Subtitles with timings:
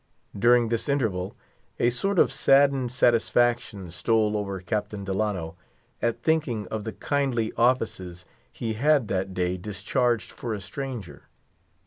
[0.35, 1.35] During this interval,
[1.79, 5.55] a sort of saddened satisfaction stole over Captain Delano,
[6.01, 11.27] at thinking of the kindly offices he had that day discharged for a stranger.